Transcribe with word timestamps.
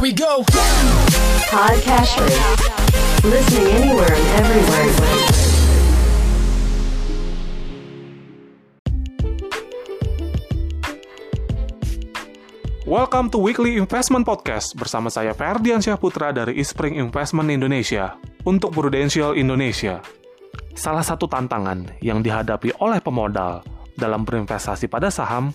Here 0.00 0.08
we 0.08 0.16
go. 0.16 0.40
Podcast 1.52 2.16
Listening 3.20 3.68
anywhere 3.68 4.08
and 4.08 4.26
everywhere. 4.40 4.88
Welcome 12.88 13.28
to 13.28 13.44
Weekly 13.44 13.76
Investment 13.76 14.24
Podcast 14.24 14.72
bersama 14.72 15.12
saya 15.12 15.36
Ferdian 15.36 15.84
Syahputra 15.84 16.32
dari 16.32 16.56
Ispring 16.56 16.96
Investment 16.96 17.52
Indonesia 17.52 18.16
untuk 18.48 18.72
Prudential 18.72 19.36
Indonesia. 19.36 20.00
Salah 20.72 21.04
satu 21.04 21.28
tantangan 21.28 22.00
yang 22.00 22.24
dihadapi 22.24 22.72
oleh 22.80 23.04
pemodal 23.04 23.60
dalam 24.00 24.24
berinvestasi 24.24 24.88
pada 24.88 25.12
saham 25.12 25.52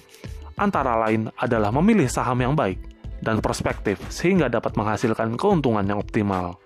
antara 0.54 1.02
lain 1.02 1.34
adalah 1.34 1.74
memilih 1.74 2.06
saham 2.06 2.38
yang 2.38 2.54
baik 2.54 2.94
dan 3.26 3.42
prospektif 3.42 3.98
sehingga 4.14 4.46
dapat 4.46 4.78
menghasilkan 4.78 5.34
keuntungan 5.34 5.82
yang 5.82 5.98
optimal. 5.98 6.62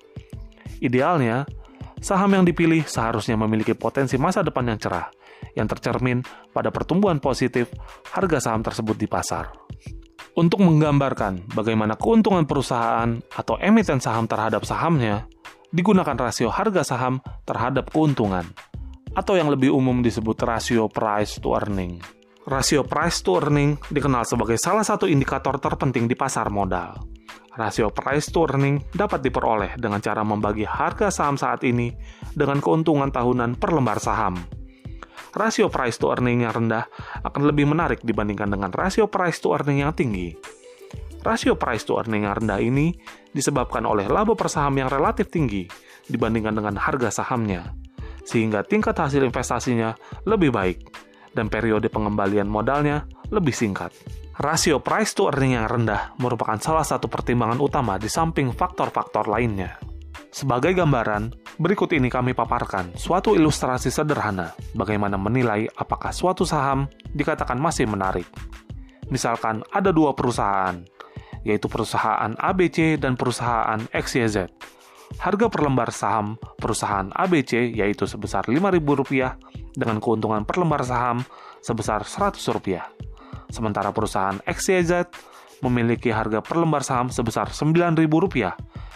Idealnya, 0.83 1.47
saham 2.03 2.35
yang 2.35 2.43
dipilih 2.43 2.83
seharusnya 2.83 3.39
memiliki 3.39 3.71
potensi 3.71 4.19
masa 4.19 4.43
depan 4.43 4.67
yang 4.67 4.79
cerah, 4.79 5.07
yang 5.55 5.71
tercermin 5.71 6.19
pada 6.51 6.67
pertumbuhan 6.67 7.23
positif 7.23 7.71
harga 8.11 8.43
saham 8.43 8.59
tersebut 8.59 8.99
di 8.99 9.07
pasar. 9.07 9.55
Untuk 10.35 10.63
menggambarkan 10.63 11.51
bagaimana 11.51 11.95
keuntungan 11.99 12.43
perusahaan 12.43 13.19
atau 13.31 13.55
emiten 13.59 13.99
saham 13.99 14.27
terhadap 14.27 14.63
sahamnya, 14.63 15.27
digunakan 15.71 16.15
rasio 16.15 16.47
harga 16.47 16.83
saham 16.85 17.19
terhadap 17.43 17.91
keuntungan, 17.91 18.47
atau 19.17 19.35
yang 19.35 19.51
lebih 19.51 19.73
umum 19.73 19.99
disebut 19.99 20.37
rasio 20.45 20.87
price 20.87 21.41
to 21.41 21.51
earning. 21.51 21.99
Rasio 22.49 22.81
price 22.81 23.21
to 23.21 23.37
earning 23.37 23.77
dikenal 23.93 24.25
sebagai 24.25 24.57
salah 24.57 24.81
satu 24.81 25.05
indikator 25.05 25.61
terpenting 25.61 26.09
di 26.09 26.17
pasar 26.17 26.49
modal. 26.49 26.97
Rasio 27.53 27.93
price 27.93 28.33
to 28.33 28.49
earning 28.49 28.81
dapat 28.89 29.21
diperoleh 29.21 29.77
dengan 29.77 30.01
cara 30.01 30.25
membagi 30.25 30.65
harga 30.65 31.13
saham 31.13 31.37
saat 31.37 31.61
ini 31.61 31.93
dengan 32.33 32.57
keuntungan 32.57 33.13
tahunan 33.13 33.53
per 33.53 33.69
lembar 33.69 34.01
saham. 34.01 34.41
Rasio 35.29 35.69
price 35.69 36.01
to 36.01 36.09
earning 36.09 36.41
yang 36.41 36.57
rendah 36.57 36.89
akan 37.21 37.45
lebih 37.45 37.69
menarik 37.69 38.01
dibandingkan 38.01 38.49
dengan 38.49 38.73
rasio 38.73 39.05
price 39.05 39.37
to 39.37 39.53
earning 39.53 39.85
yang 39.85 39.93
tinggi. 39.93 40.33
Rasio 41.21 41.53
price 41.53 41.85
to 41.85 42.01
earning 42.01 42.25
yang 42.25 42.33
rendah 42.33 42.57
ini 42.57 42.97
disebabkan 43.29 43.85
oleh 43.85 44.09
laba 44.09 44.33
per 44.33 44.49
saham 44.49 44.73
yang 44.73 44.89
relatif 44.89 45.29
tinggi 45.29 45.69
dibandingkan 46.09 46.57
dengan 46.57 46.81
harga 46.81 47.13
sahamnya, 47.13 47.77
sehingga 48.25 48.65
tingkat 48.65 48.97
hasil 48.97 49.21
investasinya 49.21 49.93
lebih 50.25 50.49
baik 50.49 51.08
dan 51.33 51.51
periode 51.51 51.89
pengembalian 51.91 52.49
modalnya 52.49 53.05
lebih 53.29 53.53
singkat. 53.53 53.93
Rasio 54.39 54.79
price 54.79 55.11
to 55.11 55.27
earning 55.27 55.59
yang 55.59 55.67
rendah 55.67 56.15
merupakan 56.15 56.55
salah 56.63 56.87
satu 56.87 57.11
pertimbangan 57.11 57.59
utama 57.59 57.99
di 57.99 58.07
samping 58.07 58.55
faktor-faktor 58.55 59.27
lainnya. 59.27 59.75
Sebagai 60.29 60.71
gambaran, 60.77 61.33
berikut 61.59 61.91
ini 61.91 62.07
kami 62.07 62.31
paparkan 62.31 62.93
suatu 62.95 63.35
ilustrasi 63.35 63.91
sederhana 63.91 64.55
bagaimana 64.77 65.17
menilai 65.17 65.67
apakah 65.75 66.15
suatu 66.15 66.47
saham 66.47 66.87
dikatakan 67.11 67.59
masih 67.59 67.89
menarik. 67.89 68.29
Misalkan 69.09 69.65
ada 69.73 69.89
dua 69.89 70.13
perusahaan, 70.13 70.77
yaitu 71.43 71.65
perusahaan 71.65 72.31
ABC 72.37 73.01
dan 73.01 73.17
perusahaan 73.17 73.81
XYZ. 73.89 74.47
Harga 75.17 75.49
per 75.49 75.65
lembar 75.65 75.89
saham 75.89 76.37
perusahaan 76.61 77.09
ABC 77.09 77.73
yaitu 77.73 78.05
sebesar 78.05 78.45
Rp5.000 78.45 79.73
dengan 79.73 79.97
keuntungan 79.97 80.45
per 80.45 80.61
lembar 80.61 80.85
saham 80.85 81.25
sebesar 81.65 82.05
Rp100 82.05 83.09
sementara 83.49 83.89
perusahaan 83.89 84.37
XYZ 84.45 85.09
memiliki 85.65 86.13
harga 86.13 86.39
per 86.39 86.55
lembar 86.55 86.85
saham 86.85 87.11
sebesar 87.11 87.51
Rp9.000 87.51 88.53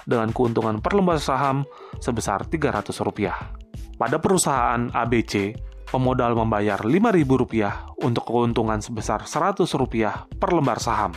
dengan 0.08 0.30
keuntungan 0.32 0.80
per 0.80 0.96
lembar 0.96 1.20
saham 1.20 1.68
sebesar 2.00 2.48
Rp300. 2.48 4.00
Pada 4.00 4.18
perusahaan 4.20 4.90
ABC, 4.92 5.56
pemodal 5.92 6.36
membayar 6.36 6.80
Rp5.000 6.80 8.00
untuk 8.04 8.24
keuntungan 8.28 8.80
sebesar 8.80 9.26
Rp100 9.28 10.40
per 10.40 10.50
lembar 10.56 10.80
saham 10.80 11.12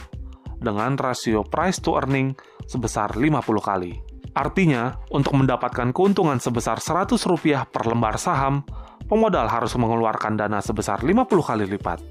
dengan 0.57 0.97
rasio 0.97 1.45
price 1.45 1.79
to 1.85 1.95
earning 2.01 2.35
sebesar 2.67 3.15
50 3.15 3.43
kali. 3.61 4.06
Artinya, 4.37 5.01
untuk 5.09 5.33
mendapatkan 5.33 5.97
keuntungan 5.97 6.37
sebesar 6.37 6.77
Rp100 6.77 7.73
per 7.73 7.89
lembar 7.89 8.21
saham, 8.21 8.61
pemodal 9.09 9.49
harus 9.49 9.73
mengeluarkan 9.81 10.37
dana 10.37 10.61
sebesar 10.61 11.01
50 11.01 11.25
kali 11.41 11.65
lipat. 11.65 12.05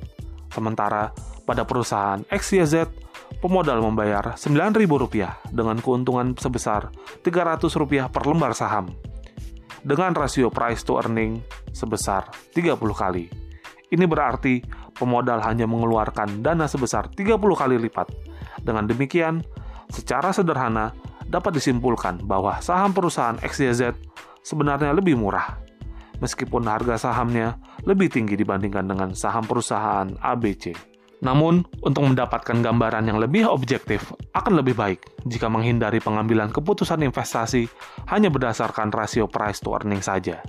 Sementara 0.50 1.14
pada 1.46 1.62
perusahaan 1.69 2.25
XYZ, 2.34 2.90
pemodal 3.46 3.78
membayar 3.78 4.34
Rp9.000 4.41 5.53
dengan 5.53 5.78
keuntungan 5.78 6.34
sebesar 6.34 6.90
Rp300 7.22 8.09
per 8.09 8.24
lembar 8.25 8.58
saham. 8.58 8.90
Dengan 9.85 10.18
rasio 10.18 10.50
price 10.50 10.81
to 10.81 10.97
earning 10.97 11.46
sebesar 11.69 12.25
30 12.58 12.74
kali. 12.74 13.30
Ini 13.94 14.09
berarti 14.09 14.66
pemodal 14.97 15.46
hanya 15.46 15.69
mengeluarkan 15.69 16.41
dana 16.41 16.66
sebesar 16.66 17.06
30 17.14 17.38
kali 17.38 17.78
lipat. 17.78 18.09
Dengan 18.66 18.90
demikian, 18.90 19.46
secara 19.94 20.34
sederhana 20.34 20.90
dapat 21.30 21.58
disimpulkan 21.58 22.22
bahwa 22.24 22.58
saham 22.62 22.94
perusahaan 22.94 23.38
XYZ 23.41 23.97
sebenarnya 24.46 24.94
lebih 24.94 25.18
murah 25.18 25.66
meskipun 26.19 26.63
harga 26.68 27.09
sahamnya 27.09 27.59
lebih 27.84 28.08
tinggi 28.08 28.40
dibandingkan 28.40 28.88
dengan 28.88 29.09
saham 29.13 29.44
perusahaan 29.44 30.08
ABC. 30.24 30.72
Namun, 31.24 31.64
untuk 31.81 32.06
mendapatkan 32.06 32.59
gambaran 32.59 33.08
yang 33.08 33.18
lebih 33.18 33.47
objektif, 33.47 34.14
akan 34.35 34.62
lebih 34.62 34.75
baik 34.75 35.00
jika 35.25 35.47
menghindari 35.47 36.03
pengambilan 36.03 36.52
keputusan 36.52 37.02
investasi 37.02 37.66
hanya 38.12 38.30
berdasarkan 38.30 38.91
rasio 38.91 39.25
price 39.25 39.64
to 39.64 39.74
earning 39.74 40.03
saja. 40.03 40.44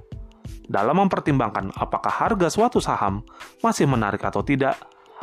Dalam 0.67 0.99
mempertimbangkan 1.07 1.71
apakah 1.79 2.11
harga 2.11 2.51
suatu 2.51 2.83
saham 2.83 3.23
masih 3.63 3.87
menarik 3.87 4.21
atau 4.27 4.43
tidak, 4.43 4.75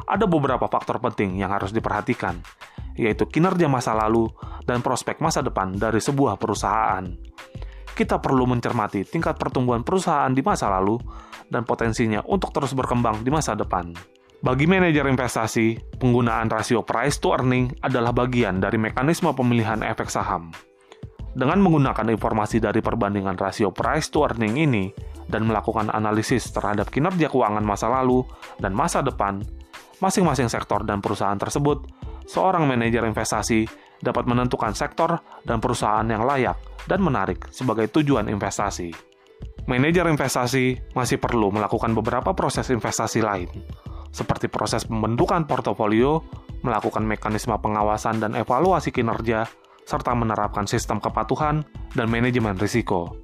ada 0.10 0.26
beberapa 0.28 0.66
faktor 0.68 1.00
penting 1.00 1.38
yang 1.40 1.54
harus 1.54 1.70
diperhatikan, 1.70 2.42
yaitu 2.98 3.30
kinerja 3.30 3.70
masa 3.70 3.94
lalu 3.94 4.30
dan 4.66 4.82
prospek 4.82 5.22
masa 5.22 5.44
depan 5.46 5.76
dari 5.76 6.02
sebuah 6.02 6.38
perusahaan 6.38 7.06
kita 7.94 8.18
perlu 8.18 8.50
mencermati 8.50 9.06
tingkat 9.06 9.38
pertumbuhan 9.38 9.86
perusahaan 9.86 10.34
di 10.34 10.42
masa 10.42 10.68
lalu 10.74 10.98
dan 11.48 11.62
potensinya 11.62 12.26
untuk 12.26 12.50
terus 12.50 12.74
berkembang 12.74 13.22
di 13.22 13.30
masa 13.30 13.54
depan. 13.54 13.94
Bagi 14.44 14.68
manajer 14.68 15.08
investasi, 15.08 15.96
penggunaan 16.02 16.52
rasio 16.52 16.84
price 16.84 17.22
to 17.22 17.32
earning 17.32 17.72
adalah 17.80 18.12
bagian 18.12 18.60
dari 18.60 18.76
mekanisme 18.76 19.32
pemilihan 19.32 19.80
efek 19.86 20.12
saham. 20.12 20.52
Dengan 21.34 21.64
menggunakan 21.64 22.12
informasi 22.12 22.60
dari 22.60 22.84
perbandingan 22.84 23.40
rasio 23.40 23.72
price 23.72 24.12
to 24.12 24.28
earning 24.28 24.60
ini 24.60 24.92
dan 25.32 25.48
melakukan 25.48 25.88
analisis 25.96 26.52
terhadap 26.52 26.92
kinerja 26.92 27.32
keuangan 27.32 27.64
masa 27.64 27.88
lalu 27.88 28.28
dan 28.60 28.76
masa 28.76 29.00
depan, 29.00 29.40
masing-masing 30.04 30.52
sektor 30.52 30.84
dan 30.84 31.00
perusahaan 31.00 31.40
tersebut, 31.40 31.88
seorang 32.28 32.68
manajer 32.68 33.08
investasi 33.08 33.64
dapat 34.04 34.28
menentukan 34.28 34.76
sektor 34.76 35.24
dan 35.48 35.64
perusahaan 35.64 36.04
yang 36.04 36.28
layak 36.28 36.60
dan 36.92 37.00
menarik 37.00 37.48
sebagai 37.56 37.88
tujuan 37.88 38.28
investasi. 38.28 38.92
Manajer 39.64 40.12
investasi 40.12 40.92
masih 40.92 41.24
perlu 41.24 41.48
melakukan 41.48 41.96
beberapa 41.96 42.36
proses 42.36 42.68
investasi 42.68 43.24
lain, 43.24 43.48
seperti 44.12 44.52
proses 44.52 44.84
pembentukan 44.84 45.48
portofolio, 45.48 46.20
melakukan 46.68 47.08
mekanisme 47.08 47.56
pengawasan 47.56 48.20
dan 48.20 48.36
evaluasi 48.36 48.92
kinerja, 48.92 49.48
serta 49.88 50.12
menerapkan 50.12 50.68
sistem 50.68 51.00
kepatuhan 51.00 51.64
dan 51.96 52.12
manajemen 52.12 52.60
risiko. 52.60 53.16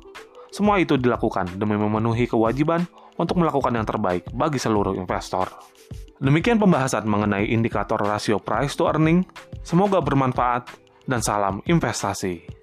Semua 0.49 0.79
itu 0.79 0.95
dilakukan 0.95 1.59
demi 1.59 1.75
memenuhi 1.75 2.23
kewajiban 2.23 2.87
untuk 3.19 3.43
melakukan 3.43 3.75
yang 3.75 3.85
terbaik 3.85 4.23
bagi 4.31 4.57
seluruh 4.57 4.95
investor. 4.95 5.51
Demikian 6.19 6.59
pembahasan 6.59 7.07
mengenai 7.07 7.47
indikator 7.47 7.95
rasio 7.95 8.43
price 8.43 8.75
to 8.75 8.91
earning. 8.91 9.23
Semoga 9.63 10.03
bermanfaat 10.03 10.67
dan 11.07 11.23
salam 11.23 11.63
investasi. 11.63 12.58